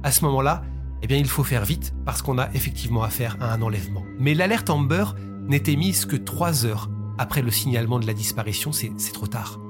À 0.04 0.12
ce 0.12 0.24
moment-là, 0.26 0.62
eh 1.02 1.06
bien, 1.06 1.16
il 1.16 1.26
faut 1.26 1.42
faire 1.42 1.64
vite 1.64 1.94
parce 2.04 2.22
qu'on 2.22 2.38
a 2.38 2.52
effectivement 2.52 3.02
affaire 3.02 3.36
à 3.40 3.52
un 3.52 3.62
enlèvement. 3.62 4.04
Mais 4.18 4.34
l'alerte 4.34 4.68
Amber 4.70 5.06
n'est 5.48 5.62
émise 5.66 6.04
que 6.04 6.14
3 6.14 6.66
heures 6.66 6.90
après 7.18 7.42
le 7.42 7.50
signalement 7.50 7.98
de 7.98 8.06
la 8.06 8.12
disparition, 8.12 8.70
c'est 8.70 8.92
trop 9.12 9.26
tard. 9.26 9.60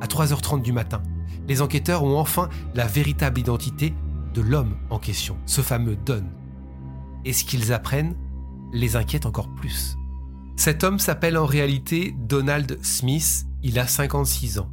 À 0.00 0.06
3h30 0.06 0.62
du 0.62 0.72
matin, 0.72 1.02
les 1.48 1.60
enquêteurs 1.60 2.04
ont 2.04 2.18
enfin 2.18 2.48
la 2.74 2.86
véritable 2.86 3.40
identité 3.40 3.94
de 4.32 4.40
l'homme 4.42 4.76
en 4.90 4.98
question, 4.98 5.36
ce 5.44 5.60
fameux 5.60 5.96
Don. 5.96 6.24
Et 7.24 7.32
ce 7.32 7.44
qu'ils 7.44 7.72
apprennent 7.72 8.14
les 8.72 8.96
inquiète 8.96 9.26
encore 9.26 9.52
plus. 9.54 9.96
Cet 10.56 10.84
homme 10.84 11.00
s'appelle 11.00 11.36
en 11.36 11.46
réalité 11.46 12.14
Donald 12.16 12.78
Smith, 12.82 13.44
il 13.62 13.78
a 13.78 13.88
56 13.88 14.60
ans. 14.60 14.70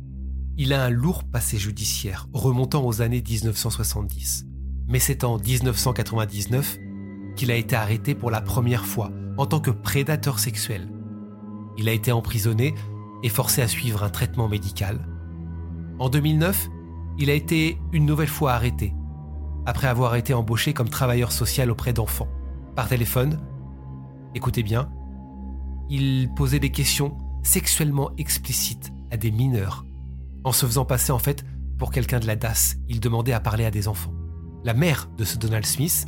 Il 0.57 0.73
a 0.73 0.83
un 0.83 0.89
lourd 0.89 1.23
passé 1.23 1.57
judiciaire 1.57 2.27
remontant 2.33 2.85
aux 2.85 3.01
années 3.01 3.23
1970. 3.27 4.45
Mais 4.91 4.99
c'est 4.99 5.23
en 5.23 5.37
1999 5.37 6.77
qu'il 7.35 7.49
a 7.49 7.55
été 7.55 7.75
arrêté 7.75 8.13
pour 8.13 8.29
la 8.29 8.41
première 8.41 8.85
fois 8.85 9.09
en 9.37 9.45
tant 9.45 9.61
que 9.61 9.71
prédateur 9.71 10.37
sexuel. 10.37 10.91
Il 11.77 11.87
a 11.87 11.93
été 11.93 12.11
emprisonné 12.11 12.75
et 13.23 13.29
forcé 13.29 13.61
à 13.61 13.67
suivre 13.69 14.03
un 14.03 14.09
traitement 14.09 14.49
médical. 14.49 14.99
En 15.97 16.09
2009, 16.09 16.69
il 17.17 17.29
a 17.29 17.33
été 17.33 17.77
une 17.93 18.05
nouvelle 18.05 18.27
fois 18.27 18.51
arrêté, 18.51 18.93
après 19.65 19.87
avoir 19.87 20.15
été 20.15 20.33
embauché 20.33 20.73
comme 20.73 20.89
travailleur 20.89 21.31
social 21.31 21.71
auprès 21.71 21.93
d'enfants. 21.93 22.27
Par 22.75 22.89
téléphone, 22.89 23.39
écoutez 24.35 24.63
bien, 24.63 24.89
il 25.89 26.29
posait 26.35 26.59
des 26.59 26.71
questions 26.71 27.17
sexuellement 27.43 28.11
explicites 28.17 28.91
à 29.11 29.17
des 29.17 29.31
mineurs, 29.31 29.85
en 30.43 30.51
se 30.51 30.65
faisant 30.65 30.85
passer 30.85 31.11
en 31.11 31.19
fait 31.19 31.45
pour 31.77 31.91
quelqu'un 31.91 32.19
de 32.19 32.27
la 32.27 32.35
DAS. 32.35 32.75
Il 32.89 32.99
demandait 32.99 33.33
à 33.33 33.39
parler 33.39 33.65
à 33.65 33.71
des 33.71 33.87
enfants. 33.87 34.13
La 34.63 34.75
mère 34.75 35.09
de 35.17 35.23
ce 35.23 35.37
Donald 35.37 35.65
Smith 35.65 36.05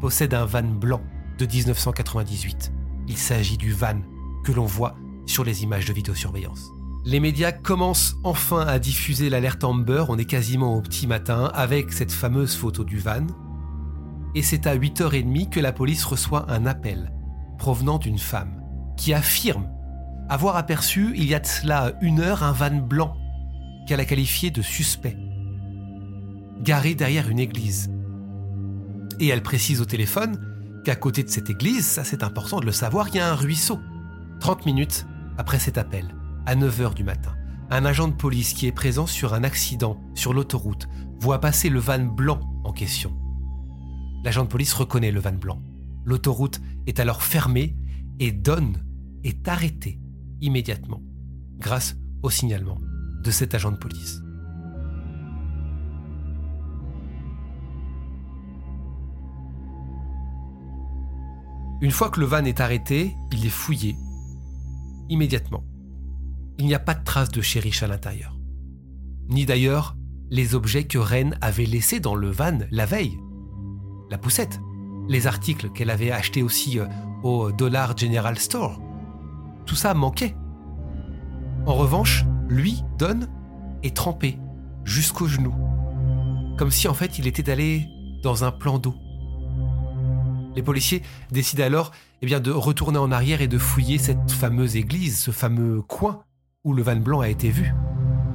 possède 0.00 0.34
un 0.34 0.44
van 0.44 0.62
blanc 0.62 1.00
de 1.38 1.46
1998. 1.46 2.72
Il 3.08 3.16
s'agit 3.16 3.56
du 3.56 3.72
van 3.72 4.00
que 4.44 4.52
l'on 4.52 4.66
voit 4.66 4.94
sur 5.24 5.42
les 5.42 5.62
images 5.62 5.86
de 5.86 5.94
vidéosurveillance. 5.94 6.70
Les 7.06 7.18
médias 7.18 7.52
commencent 7.52 8.16
enfin 8.22 8.66
à 8.66 8.78
diffuser 8.78 9.30
l'alerte 9.30 9.64
Amber, 9.64 10.04
on 10.08 10.18
est 10.18 10.26
quasiment 10.26 10.76
au 10.76 10.82
petit 10.82 11.06
matin, 11.06 11.50
avec 11.54 11.92
cette 11.92 12.12
fameuse 12.12 12.54
photo 12.54 12.84
du 12.84 12.98
van. 12.98 13.26
Et 14.34 14.42
c'est 14.42 14.66
à 14.66 14.76
8h30 14.76 15.48
que 15.48 15.60
la 15.60 15.72
police 15.72 16.04
reçoit 16.04 16.50
un 16.50 16.66
appel 16.66 17.10
provenant 17.58 17.98
d'une 17.98 18.18
femme 18.18 18.62
qui 18.98 19.14
affirme 19.14 19.68
avoir 20.28 20.56
aperçu 20.56 21.12
il 21.16 21.24
y 21.24 21.34
a 21.34 21.40
de 21.40 21.46
cela 21.46 21.92
une 22.00 22.20
heure 22.20 22.42
un 22.42 22.52
van 22.52 22.76
blanc 22.76 23.16
qu'elle 23.86 24.00
a 24.00 24.04
qualifié 24.04 24.50
de 24.50 24.62
suspect, 24.62 25.16
garé 26.62 26.94
derrière 26.94 27.28
une 27.28 27.38
église. 27.38 27.93
Et 29.20 29.28
elle 29.28 29.42
précise 29.42 29.80
au 29.80 29.84
téléphone 29.84 30.38
qu'à 30.84 30.96
côté 30.96 31.22
de 31.22 31.28
cette 31.28 31.50
église, 31.50 31.86
ça 31.86 32.04
c'est 32.04 32.22
important 32.22 32.60
de 32.60 32.66
le 32.66 32.72
savoir, 32.72 33.08
il 33.08 33.16
y 33.16 33.20
a 33.20 33.30
un 33.30 33.34
ruisseau. 33.34 33.78
30 34.40 34.66
minutes 34.66 35.06
après 35.38 35.58
cet 35.58 35.78
appel, 35.78 36.14
à 36.46 36.54
9h 36.54 36.94
du 36.94 37.04
matin, 37.04 37.34
un 37.70 37.84
agent 37.84 38.08
de 38.08 38.14
police 38.14 38.52
qui 38.52 38.66
est 38.66 38.72
présent 38.72 39.06
sur 39.06 39.34
un 39.34 39.44
accident 39.44 39.98
sur 40.14 40.34
l'autoroute 40.34 40.88
voit 41.20 41.40
passer 41.40 41.70
le 41.70 41.80
van 41.80 42.04
blanc 42.04 42.40
en 42.64 42.72
question. 42.72 43.16
L'agent 44.24 44.44
de 44.44 44.48
police 44.48 44.72
reconnaît 44.72 45.12
le 45.12 45.20
van 45.20 45.32
blanc. 45.32 45.62
L'autoroute 46.04 46.60
est 46.86 47.00
alors 47.00 47.22
fermée 47.22 47.76
et 48.20 48.32
Don 48.32 48.72
est 49.22 49.48
arrêté 49.48 49.98
immédiatement 50.40 51.02
grâce 51.58 51.96
au 52.22 52.30
signalement 52.30 52.78
de 53.22 53.30
cet 53.30 53.54
agent 53.54 53.72
de 53.72 53.78
police. 53.78 54.23
Une 61.80 61.90
fois 61.90 62.10
que 62.10 62.20
le 62.20 62.26
van 62.26 62.44
est 62.44 62.60
arrêté, 62.60 63.14
il 63.32 63.44
est 63.44 63.50
fouillé 63.50 63.96
immédiatement. 65.08 65.64
Il 66.58 66.66
n'y 66.66 66.74
a 66.74 66.78
pas 66.78 66.94
de 66.94 67.04
trace 67.04 67.30
de 67.30 67.40
Cherish 67.40 67.82
à 67.82 67.86
l'intérieur. 67.86 68.36
Ni 69.28 69.46
d'ailleurs 69.46 69.96
les 70.30 70.54
objets 70.54 70.84
que 70.84 70.98
Ren 70.98 71.32
avait 71.40 71.66
laissés 71.66 72.00
dans 72.00 72.14
le 72.14 72.30
van 72.30 72.58
la 72.70 72.86
veille. 72.86 73.18
La 74.10 74.18
poussette, 74.18 74.60
les 75.08 75.26
articles 75.26 75.70
qu'elle 75.70 75.90
avait 75.90 76.10
achetés 76.10 76.42
aussi 76.42 76.78
euh, 76.78 76.86
au 77.22 77.52
Dollar 77.52 77.96
General 77.96 78.38
Store. 78.38 78.80
Tout 79.66 79.74
ça 79.74 79.94
manquait. 79.94 80.34
En 81.66 81.74
revanche, 81.74 82.24
lui, 82.48 82.82
Don, 82.98 83.20
est 83.82 83.96
trempé 83.96 84.38
jusqu'aux 84.84 85.26
genoux. 85.26 85.54
Comme 86.58 86.70
si 86.70 86.88
en 86.88 86.94
fait 86.94 87.18
il 87.18 87.26
était 87.26 87.50
allé 87.50 87.86
dans 88.22 88.44
un 88.44 88.52
plan 88.52 88.78
d'eau. 88.78 88.94
Les 90.56 90.62
policiers 90.62 91.02
décident 91.30 91.64
alors 91.64 91.92
eh 92.22 92.26
bien, 92.26 92.40
de 92.40 92.50
retourner 92.50 92.98
en 92.98 93.12
arrière 93.12 93.42
et 93.42 93.48
de 93.48 93.58
fouiller 93.58 93.98
cette 93.98 94.30
fameuse 94.30 94.76
église, 94.76 95.20
ce 95.20 95.30
fameux 95.30 95.82
coin 95.82 96.22
où 96.64 96.72
le 96.72 96.82
van 96.82 96.96
blanc 96.96 97.20
a 97.20 97.28
été 97.28 97.50
vu. 97.50 97.74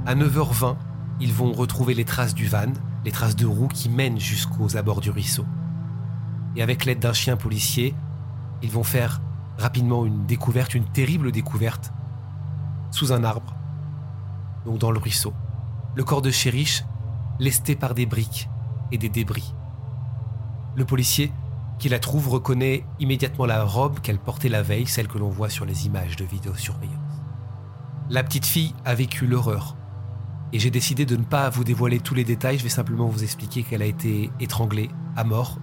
À 0.05 0.15
9h20, 0.15 0.75
ils 1.19 1.33
vont 1.33 1.51
retrouver 1.51 1.93
les 1.93 2.05
traces 2.05 2.35
du 2.35 2.47
van, 2.47 2.71
les 3.03 3.11
traces 3.11 3.35
de 3.35 3.45
roues 3.45 3.67
qui 3.67 3.89
mènent 3.89 4.19
jusqu'aux 4.19 4.77
abords 4.77 5.01
du 5.01 5.09
ruisseau. 5.09 5.45
Et 6.55 6.61
avec 6.61 6.85
l'aide 6.85 6.99
d'un 6.99 7.13
chien 7.13 7.37
policier, 7.37 7.95
ils 8.61 8.71
vont 8.71 8.83
faire 8.83 9.21
rapidement 9.57 10.05
une 10.05 10.25
découverte, 10.25 10.73
une 10.73 10.85
terrible 10.85 11.31
découverte, 11.31 11.91
sous 12.91 13.11
un 13.11 13.23
arbre, 13.23 13.55
donc 14.65 14.77
dans 14.77 14.91
le 14.91 14.99
ruisseau. 14.99 15.33
Le 15.95 16.03
corps 16.03 16.21
de 16.21 16.31
Chériche, 16.31 16.83
lesté 17.39 17.75
par 17.75 17.93
des 17.93 18.05
briques 18.05 18.49
et 18.91 18.97
des 18.97 19.09
débris. 19.09 19.53
Le 20.75 20.85
policier 20.85 21.31
qui 21.79 21.89
la 21.89 21.99
trouve 21.99 22.27
reconnaît 22.27 22.85
immédiatement 22.99 23.45
la 23.45 23.63
robe 23.63 23.99
qu'elle 24.01 24.19
portait 24.19 24.49
la 24.49 24.61
veille, 24.61 24.85
celle 24.85 25.07
que 25.07 25.17
l'on 25.17 25.29
voit 25.29 25.49
sur 25.49 25.65
les 25.65 25.85
images 25.85 26.17
de 26.17 26.25
vidéosurveillance. 26.25 27.23
La 28.09 28.23
petite 28.23 28.45
fille 28.45 28.75
a 28.85 28.93
vécu 28.93 29.25
l'horreur. 29.25 29.77
Et 30.51 30.59
j'ai 30.59 30.71
décidé 30.71 31.05
de 31.05 31.15
ne 31.15 31.23
pas 31.23 31.49
vous 31.49 31.63
dévoiler 31.63 31.99
tous 31.99 32.15
les 32.15 32.23
détails, 32.23 32.57
je 32.57 32.63
vais 32.63 32.69
simplement 32.69 33.07
vous 33.07 33.23
expliquer 33.23 33.63
qu'elle 33.63 33.81
a 33.81 33.85
été 33.85 34.29
étranglée 34.39 34.89
à 35.15 35.23
mort. 35.23 35.57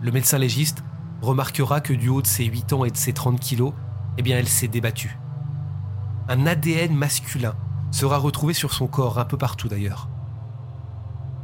Le 0.00 0.12
médecin 0.12 0.38
légiste 0.38 0.84
remarquera 1.20 1.80
que 1.80 1.94
du 1.94 2.08
haut 2.08 2.22
de 2.22 2.26
ses 2.26 2.44
8 2.44 2.72
ans 2.74 2.84
et 2.84 2.90
de 2.90 2.96
ses 2.96 3.14
30 3.14 3.40
kilos, 3.40 3.72
eh 4.16 4.22
bien 4.22 4.38
elle 4.38 4.48
s'est 4.48 4.68
débattue. 4.68 5.18
Un 6.28 6.46
ADN 6.46 6.94
masculin 6.94 7.54
sera 7.90 8.18
retrouvé 8.18 8.54
sur 8.54 8.72
son 8.72 8.86
corps, 8.86 9.18
un 9.18 9.24
peu 9.24 9.38
partout 9.38 9.68
d'ailleurs. 9.68 10.08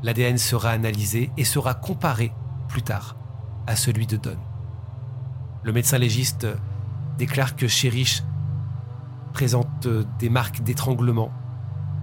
L'ADN 0.02 0.38
sera 0.38 0.70
analysé 0.70 1.30
et 1.36 1.44
sera 1.44 1.74
comparé 1.74 2.32
plus 2.70 2.82
tard 2.82 3.16
à 3.66 3.76
celui 3.76 4.06
de 4.06 4.16
Don. 4.16 4.38
Le 5.62 5.72
médecin 5.72 5.98
légiste 5.98 6.46
déclare 7.18 7.56
que 7.56 7.68
Cherish 7.68 8.22
présente 9.32 9.86
des 10.18 10.30
marques 10.30 10.62
d'étranglement 10.62 11.30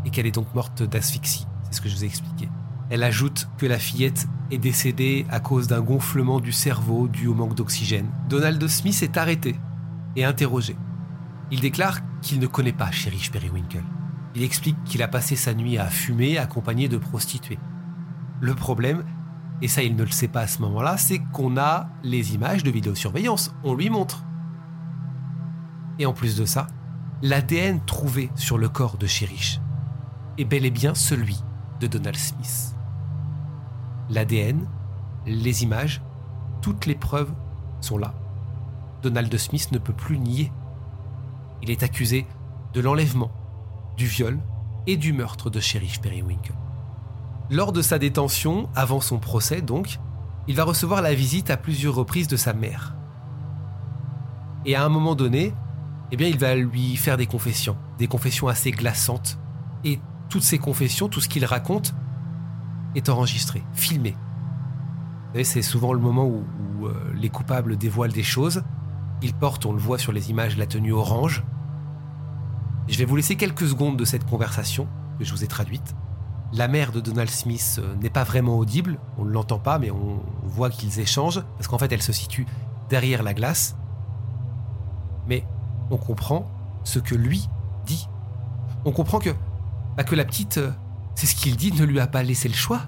et 0.05 0.09
qu'elle 0.11 0.27
est 0.27 0.31
donc 0.31 0.53
morte 0.53 0.83
d'asphyxie. 0.83 1.47
C'est 1.63 1.77
ce 1.77 1.81
que 1.81 1.89
je 1.89 1.95
vous 1.95 2.03
ai 2.03 2.07
expliqué. 2.07 2.49
Elle 2.89 3.03
ajoute 3.03 3.49
que 3.57 3.65
la 3.65 3.79
fillette 3.79 4.27
est 4.51 4.57
décédée 4.57 5.25
à 5.29 5.39
cause 5.39 5.67
d'un 5.67 5.81
gonflement 5.81 6.39
du 6.39 6.51
cerveau 6.51 7.07
dû 7.07 7.27
au 7.27 7.33
manque 7.33 7.55
d'oxygène. 7.55 8.09
Donald 8.29 8.65
Smith 8.67 9.01
est 9.01 9.17
arrêté 9.17 9.55
et 10.15 10.23
interrogé. 10.23 10.75
Il 11.51 11.61
déclare 11.61 11.99
qu'il 12.21 12.39
ne 12.39 12.47
connaît 12.47 12.73
pas 12.73 12.91
Cherish 12.91 13.31
Periwinkle. 13.31 13.83
Il 14.35 14.43
explique 14.43 14.81
qu'il 14.83 15.01
a 15.01 15.07
passé 15.07 15.35
sa 15.35 15.53
nuit 15.53 15.77
à 15.77 15.87
fumer 15.87 16.37
accompagné 16.37 16.87
de 16.87 16.97
prostituées. 16.97 17.59
Le 18.39 18.53
problème, 18.53 19.03
et 19.61 19.67
ça 19.67 19.83
il 19.83 19.95
ne 19.95 20.03
le 20.03 20.11
sait 20.11 20.27
pas 20.27 20.41
à 20.41 20.47
ce 20.47 20.61
moment-là, 20.61 20.97
c'est 20.97 21.19
qu'on 21.19 21.57
a 21.57 21.89
les 22.03 22.35
images 22.35 22.63
de 22.63 22.71
vidéosurveillance, 22.71 23.53
on 23.63 23.73
lui 23.73 23.89
montre. 23.89 24.23
Et 25.99 26.05
en 26.05 26.13
plus 26.13 26.37
de 26.37 26.45
ça, 26.45 26.67
l'ADN 27.21 27.83
trouvé 27.85 28.29
sur 28.35 28.57
le 28.57 28.69
corps 28.69 28.97
de 28.97 29.07
Cherish 29.07 29.59
est 30.37 30.45
bel 30.45 30.65
et 30.65 30.71
bien 30.71 30.93
celui 30.93 31.37
de 31.79 31.87
Donald 31.87 32.17
Smith. 32.17 32.75
L'ADN, 34.09 34.67
les 35.25 35.63
images, 35.63 36.01
toutes 36.61 36.85
les 36.85 36.95
preuves 36.95 37.33
sont 37.81 37.97
là. 37.97 38.13
Donald 39.01 39.35
Smith 39.37 39.71
ne 39.71 39.77
peut 39.77 39.93
plus 39.93 40.17
nier. 40.17 40.51
Il 41.61 41.71
est 41.71 41.83
accusé 41.83 42.27
de 42.73 42.81
l'enlèvement, 42.81 43.31
du 43.95 44.05
viol 44.05 44.39
et 44.85 44.97
du 44.97 45.13
meurtre 45.13 45.49
de 45.49 45.59
Sheriff 45.59 45.99
Periwinkle. 46.01 46.53
Lors 47.49 47.71
de 47.71 47.81
sa 47.81 47.97
détention, 47.97 48.69
avant 48.75 48.99
son 48.99 49.19
procès 49.19 49.61
donc, 49.61 49.99
il 50.49 50.55
va 50.55 50.65
recevoir 50.65 51.01
la 51.01 51.13
visite 51.13 51.49
à 51.49 51.55
plusieurs 51.55 51.95
reprises 51.95 52.27
de 52.27 52.35
sa 52.35 52.53
mère. 52.53 52.95
Et 54.65 54.75
à 54.75 54.83
un 54.83 54.89
moment 54.89 55.15
donné, 55.15 55.53
eh 56.11 56.17
bien, 56.17 56.27
il 56.27 56.37
va 56.37 56.55
lui 56.55 56.97
faire 56.97 57.15
des 57.15 57.25
confessions, 57.25 57.77
des 57.99 58.07
confessions 58.07 58.49
assez 58.49 58.71
glaçantes. 58.71 59.39
Et 59.85 59.99
toutes 60.29 60.43
ces 60.43 60.57
confessions, 60.57 61.07
tout 61.07 61.21
ce 61.21 61.29
qu'il 61.29 61.45
raconte, 61.45 61.93
est 62.95 63.07
enregistré, 63.07 63.63
filmé. 63.73 64.15
C'est 65.43 65.61
souvent 65.61 65.93
le 65.93 65.99
moment 65.99 66.25
où, 66.25 66.43
où, 66.79 66.87
euh, 66.87 67.13
les 67.15 67.29
coupables 67.29 67.77
dévoilent 67.77 68.11
des 68.11 68.23
choses. 68.23 68.63
Il 69.21 69.33
porte, 69.33 69.65
on 69.65 69.71
le 69.71 69.79
voit 69.79 69.97
sur 69.97 70.11
les 70.11 70.29
images, 70.29 70.57
la 70.57 70.65
tenue 70.65 70.93
orange. 70.93 71.45
Je 72.87 72.97
vais 72.97 73.05
vous 73.05 73.15
laisser 73.15 73.35
quelques 73.35 73.67
secondes 73.67 73.97
de 73.97 74.05
cette 74.05 74.25
conversation 74.25 74.87
que 75.17 75.25
je 75.25 75.31
vous 75.31 75.43
ai 75.43 75.47
traduite. 75.47 75.95
La 76.53 76.67
mère 76.67 76.91
de 76.91 77.01
Donald 77.01 77.29
Smith 77.29 77.79
euh, 77.79 77.95
n'est 77.95 78.09
pas 78.09 78.23
vraiment 78.23 78.57
audible, 78.57 78.99
on 79.17 79.25
ne 79.25 79.31
l'entend 79.31 79.59
pas, 79.59 79.79
mais 79.79 79.91
on 79.91 80.21
voit 80.43 80.69
qu'ils 80.69 80.99
échangent, 80.99 81.43
parce 81.57 81.67
qu'en 81.67 81.77
fait 81.77 81.91
elle 81.91 82.01
se 82.01 82.13
situe 82.13 82.45
derrière 82.89 83.21
la 83.21 83.33
glace. 83.33 83.75
Mais 85.27 85.45
on 85.91 85.97
comprend 85.97 86.49
ce 86.83 86.99
que 86.99 87.15
lui 87.15 87.49
dit. 87.85 88.07
On 88.85 88.91
comprend 88.91 89.19
que 89.19 89.31
bah, 89.97 90.03
la 90.11 90.25
petite, 90.25 90.57
euh, 90.57 90.71
c'est 91.15 91.27
ce 91.27 91.35
qu'il 91.35 91.57
dit, 91.57 91.73
ne 91.73 91.83
lui 91.83 91.99
a 91.99 92.07
pas 92.07 92.23
laissé 92.23 92.47
le 92.47 92.53
choix. 92.53 92.81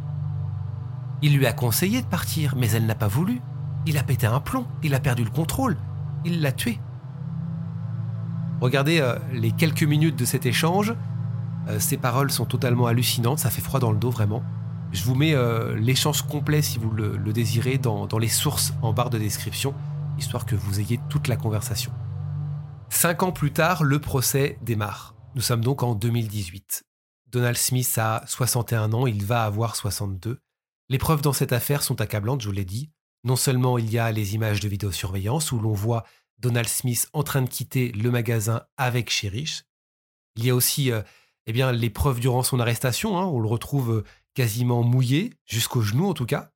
Il 1.22 1.36
lui 1.36 1.46
a 1.46 1.52
conseillé 1.52 2.02
de 2.02 2.08
partir, 2.08 2.56
mais 2.56 2.70
elle 2.72 2.86
n'a 2.86 2.96
pas 2.96 3.08
voulu. 3.08 3.42
Il 3.86 3.98
a 3.98 4.04
pété 4.04 4.26
un 4.26 4.40
plomb, 4.40 4.66
il 4.84 4.94
a 4.94 5.00
perdu 5.00 5.24
le 5.24 5.32
contrôle, 5.32 5.76
il 6.24 6.42
l'a 6.42 6.54
tué. 6.54 6.80
Regardez 8.62 9.00
euh, 9.00 9.18
les 9.34 9.52
quelques 9.52 9.84
minutes 9.84 10.18
de 10.18 10.26
cet 10.26 10.46
échange. 10.46 10.94
Euh, 11.68 11.80
ces 11.80 11.98
paroles 11.98 12.32
sont 12.32 12.46
totalement 12.46 12.88
hallucinantes, 12.88 13.40
ça 13.40 13.50
fait 13.50 13.62
froid 13.62 13.80
dans 13.80 13.92
le 13.92 13.98
dos 13.98 14.10
vraiment. 14.10 14.44
Je 14.92 15.04
vous 15.04 15.14
mets 15.14 15.36
euh, 15.36 15.76
l'échange 15.76 16.24
complet 16.24 16.62
si 16.62 16.80
vous 16.80 16.90
le, 16.90 17.18
désirez 17.32 17.78
dans, 17.78 18.08
les 18.18 18.28
sources 18.28 18.74
en 18.82 18.92
barre 18.92 19.10
de 19.10 19.20
description, 19.20 19.76
histoire 20.18 20.46
que 20.46 20.56
vous 20.56 20.80
ayez 20.80 21.00
toute 21.10 21.28
la 21.28 21.36
conversation. 21.36 21.92
Cinq 22.90 23.22
ans 23.22 23.32
plus 23.32 23.52
tard, 23.52 23.84
le 23.84 24.00
procès 24.00 24.58
démarre. 24.64 25.14
Nous 25.36 25.42
sommes 25.42 25.64
donc 25.64 25.84
en 25.84 25.94
2018. 25.94 26.84
Donald 27.28 27.58
Smith 27.58 27.96
a 28.00 28.24
61 28.26 28.94
ans, 28.94 29.06
il 29.06 29.24
va 29.24 29.44
avoir 29.44 29.76
62. 29.76 30.40
Les 30.90 30.98
preuves 30.98 31.22
dans 31.22 31.34
cette 31.34 31.54
affaire 31.54 31.84
sont 31.84 32.02
accablantes, 32.02 32.42
je 32.42 32.48
vous 32.48 32.54
l'ai 32.54 32.66
dit. 32.66 32.90
Non 33.24 33.36
seulement 33.36 33.78
il 33.78 33.92
y 33.92 34.00
a 34.00 34.12
les 34.12 34.34
images 34.34 34.60
de 34.60 34.68
vidéosurveillance 34.68 35.52
où 35.52 35.60
l'on 35.60 35.74
voit 35.74 36.04
Donald 36.40 36.68
Smith 36.68 37.08
en 37.14 37.22
train 37.22 37.44
de 37.44 37.50
quitter 37.50 37.92
le 37.92 38.10
magasin 38.10 38.64
avec 38.78 39.12
Cherish. 39.12 39.64
Il 40.36 40.46
y 40.46 40.50
a 40.50 40.56
aussi 40.56 40.92
euh, 40.92 41.02
eh 41.50 41.52
bien, 41.52 41.72
les 41.72 41.90
preuves 41.90 42.20
durant 42.20 42.44
son 42.44 42.60
arrestation. 42.60 43.18
Hein. 43.18 43.26
on 43.26 43.40
le 43.40 43.48
retrouve 43.48 43.92
euh, 43.92 44.04
quasiment 44.36 44.84
mouillé, 44.84 45.34
jusqu'aux 45.46 45.82
genoux 45.82 46.08
en 46.08 46.14
tout 46.14 46.28
cas. 46.28 46.54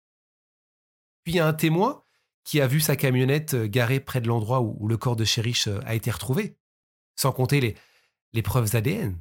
Puis 1.23 1.33
il 1.33 1.35
y 1.37 1.39
a 1.39 1.47
un 1.47 1.53
témoin 1.53 2.03
qui 2.43 2.61
a 2.61 2.67
vu 2.67 2.79
sa 2.79 2.95
camionnette 2.95 3.55
euh, 3.55 3.67
garée 3.67 3.99
près 3.99 4.21
de 4.21 4.27
l'endroit 4.27 4.61
où, 4.61 4.87
le 4.87 4.95
corps 4.95 5.15
de 5.15 5.25
Cherish 5.25 5.67
a 5.67 5.95
été 5.95 6.11
retrouvé, 6.11 6.57
sans 7.15 7.31
compter 7.31 7.75
les, 8.33 8.41
preuves 8.43 8.75
ADN. 8.75 9.19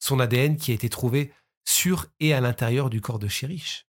Son 0.00 0.20
ADN 0.20 0.58
qui 0.58 0.72
a 0.72 0.74
été 0.74 0.90
trouvé 0.90 1.32
sur 1.64 2.06
et 2.20 2.34
à 2.34 2.42
l'intérieur 2.42 2.90
du 2.90 3.00
corps 3.00 3.18
de 3.18 3.28
Cherish. 3.28 3.88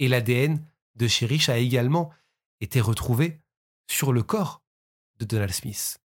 Et 0.00 0.08
l'ADN 0.08 0.62
de 0.96 1.08
Cherish 1.08 1.48
a 1.48 1.56
également 1.56 2.12
été 2.60 2.78
retrouvé 2.78 3.40
sur 3.88 4.12
le 4.12 4.22
corps 4.22 4.62
de 5.18 5.24
Donald 5.24 5.54
Smith. 5.54 6.01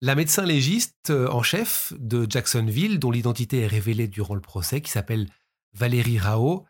La 0.00 0.14
médecin 0.14 0.46
légiste 0.46 1.10
euh, 1.10 1.28
en 1.28 1.42
chef 1.42 1.92
de 1.98 2.24
Jacksonville, 2.30 3.00
dont 3.00 3.10
l'identité 3.10 3.60
est 3.60 3.66
révélée 3.66 4.06
durant 4.06 4.36
le 4.36 4.40
procès, 4.40 4.80
qui 4.80 4.92
s'appelle 4.92 5.28
Valérie 5.72 6.20
Rao, 6.20 6.66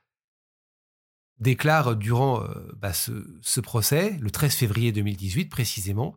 déclare 1.39 1.95
durant 1.97 2.43
euh, 2.43 2.73
bah, 2.77 2.95
ce, 2.95 3.61
procès, 3.61 4.17
le 4.19 4.31
13 4.31 4.55
février 4.55 4.93
2018 4.93 5.51
précisément, 5.51 6.17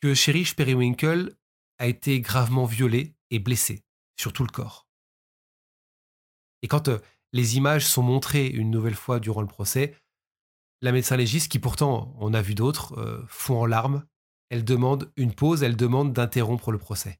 que 0.00 0.14
Cherish 0.14 0.56
Periwinkle 0.56 1.36
a 1.78 1.86
été 1.88 2.20
gravement 2.20 2.64
violé 2.64 3.14
et 3.30 3.38
blessé 3.38 3.84
sur 4.18 4.32
tout 4.32 4.44
le 4.44 4.50
corps. 4.50 4.88
Et 6.62 6.68
quand 6.68 6.88
euh, 6.88 7.00
les 7.34 7.58
images 7.58 7.86
sont 7.86 8.02
montrées 8.02 8.46
une 8.46 8.70
nouvelle 8.70 8.94
fois 8.94 9.20
durant 9.20 9.42
le 9.42 9.46
procès, 9.46 9.94
la 10.80 10.92
médecin 10.92 11.16
légiste, 11.16 11.52
qui 11.52 11.58
pourtant, 11.58 12.16
on 12.18 12.32
a 12.32 12.40
vu 12.40 12.54
d'autres, 12.54 13.24
fond 13.28 13.60
en 13.60 13.66
larmes. 13.66 14.06
Elle 14.50 14.64
demande 14.64 15.10
une 15.16 15.34
pause, 15.34 15.62
elle 15.62 15.76
demande 15.76 16.12
d'interrompre 16.12 16.72
le 16.72 16.78
procès. 16.78 17.18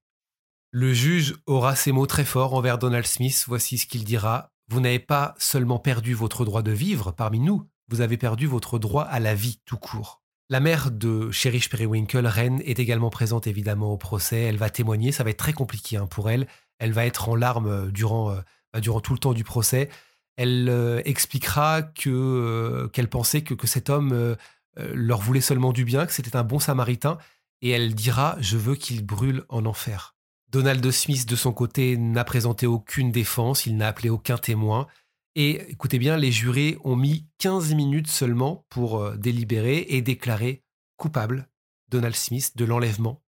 Le 0.71 0.93
juge 0.93 1.37
aura 1.47 1.77
ces 1.77 1.93
mots 1.93 2.07
très 2.07 2.25
forts 2.25 2.55
envers 2.55 2.79
Donald 2.79 3.07
Smith. 3.07 3.45
Voici 3.47 3.79
ce 3.79 3.87
qu'il 3.87 4.05
dira. 4.05 4.51
Vous 4.69 4.81
n'avez 4.81 4.99
pas 4.99 5.35
seulement 5.39 5.79
perdu 5.79 6.15
votre 6.15 6.45
droit 6.45 6.63
de 6.63 6.73
vivre 6.73 7.13
parmi 7.13 7.39
nous, 7.39 7.69
vous 7.89 8.01
avez 8.01 8.17
perdu 8.17 8.47
votre 8.47 8.79
droit 8.79 9.03
à 9.03 9.21
la 9.21 9.35
vie 9.35 9.61
tout 9.67 9.77
court. 9.77 10.23
La 10.51 10.61
mère 10.61 10.91
de 10.91 11.31
Cherish 11.31 11.69
Periwinkle, 11.69 12.27
Reine, 12.27 12.61
est 12.65 12.79
également 12.79 13.11
présente 13.11 13.47
évidemment 13.47 13.93
au 13.93 13.99
procès. 13.99 14.43
Elle 14.43 14.57
va 14.57 14.71
témoigner, 14.71 15.13
ça 15.13 15.23
va 15.23 15.31
être 15.31 15.39
très 15.39 15.53
compliqué 15.53 15.97
hein, 15.97 16.07
pour 16.07 16.31
elle. 16.31 16.47
Elle 16.79 16.93
va 16.93 17.07
être 17.07 17.29
en 17.29 17.35
larmes 17.35 17.67
euh, 17.67 17.91
durant, 17.91 18.31
euh, 18.31 18.41
bah, 18.73 18.81
durant 18.81 19.01
tout 19.01 19.13
le 19.13 19.19
temps 19.19 19.35
du 19.35 19.45
procès 19.45 19.89
elle 20.37 20.69
euh, 20.69 21.01
expliquera 21.05 21.83
que 21.83 22.89
qu'elle 22.93 23.09
pensait 23.09 23.43
que, 23.43 23.67
cet 23.67 23.91
homme 23.91 24.37
leur 24.77 25.21
voulait 25.21 25.41
seulement 25.41 25.73
du 25.73 25.85
bien, 25.85 26.07
que 26.07 26.13
c'était 26.13 26.37
un 26.37 26.45
bon 26.45 26.59
samaritain, 26.59 27.19
et 27.63 27.71
elle 27.71 27.95
dira 27.95 28.37
Je 28.41 28.57
veux 28.57 28.75
qu'il 28.75 29.05
brûle 29.05 29.45
en 29.49 29.67
enfer. 29.67 30.15
Donald 30.49 30.89
Smith, 30.91 31.27
de 31.27 31.37
son 31.37 31.53
côté, 31.53 31.97
n'a 31.97 32.25
présenté 32.25 32.67
aucune 32.67 33.11
défense, 33.11 33.67
il 33.67 33.77
n'a 33.77 33.89
appelé 33.89 34.09
aucun 34.09 34.39
témoin. 34.39 34.87
Et 35.35 35.71
écoutez 35.71 35.99
bien, 35.99 36.17
les 36.17 36.31
jurés 36.31 36.79
ont 36.85 36.95
mis 36.95 37.27
15 37.39 37.75
minutes 37.75 38.07
seulement 38.07 38.65
pour 38.69 39.13
délibérer 39.17 39.85
et 39.89 40.01
déclarer 40.01 40.63
coupable 40.97 41.49
Donald 41.89 42.15
Smith 42.15 42.57
de 42.57 42.65
l'enlèvement, 42.65 43.23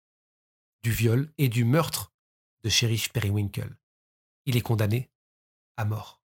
du 0.83 0.91
viol 0.91 1.31
et 1.37 1.49
du 1.49 1.65
meurtre 1.65 2.13
de 2.63 2.69
Sheriff 2.69 3.11
Periwinkle. 3.11 3.75
Il 4.45 4.55
est 4.57 4.61
condamné 4.61 5.09
à 5.77 5.85
mort. 5.85 6.21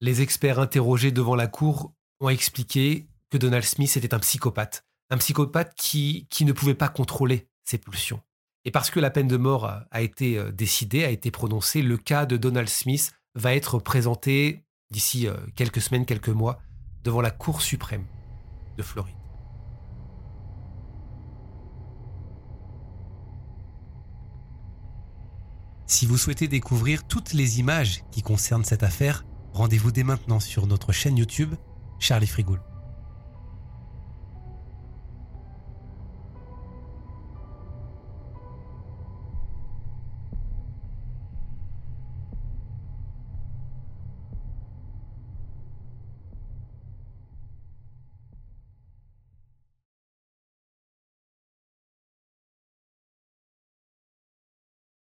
Les 0.00 0.20
experts 0.20 0.58
interrogés 0.58 1.12
devant 1.12 1.34
la 1.34 1.46
cour 1.46 1.94
ont 2.20 2.28
expliqué 2.28 3.08
Donald 3.38 3.64
Smith 3.64 3.96
était 3.96 4.14
un 4.14 4.18
psychopathe, 4.18 4.84
un 5.10 5.18
psychopathe 5.18 5.74
qui, 5.76 6.26
qui 6.30 6.44
ne 6.44 6.52
pouvait 6.52 6.74
pas 6.74 6.88
contrôler 6.88 7.48
ses 7.64 7.78
pulsions. 7.78 8.20
Et 8.64 8.70
parce 8.70 8.90
que 8.90 9.00
la 9.00 9.10
peine 9.10 9.28
de 9.28 9.36
mort 9.36 9.64
a, 9.90 10.02
été 10.02 10.38
euh, 10.38 10.52
décidée, 10.52 11.04
a 11.04 11.10
été 11.10 11.30
prononcée, 11.30 11.82
le 11.82 11.96
cas 11.96 12.26
de 12.26 12.36
Donald 12.36 12.68
Smith 12.68 13.12
va 13.34 13.54
être 13.54 13.78
présenté 13.78 14.64
d'ici 14.90 15.26
euh, 15.26 15.34
quelques 15.56 15.80
semaines, 15.80 16.06
quelques 16.06 16.28
mois, 16.28 16.60
devant 17.02 17.20
la 17.20 17.30
Cour 17.30 17.62
suprême 17.62 18.06
de 18.76 18.82
Floride. 18.82 19.16
Si 25.86 26.06
vous 26.06 26.16
souhaitez 26.16 26.48
découvrir 26.48 27.06
toutes 27.06 27.32
les 27.32 27.58
images 27.58 28.02
qui 28.10 28.22
concernent 28.22 28.64
cette 28.64 28.82
affaire, 28.82 29.24
Rendez-vous 29.52 29.92
dès 29.92 30.02
maintenant 30.02 30.40
sur 30.40 30.66
notre 30.66 30.92
chaîne 30.92 31.18
YouTube 31.18 31.54
Charlie 31.98 32.26
Frigoul. 32.26 32.60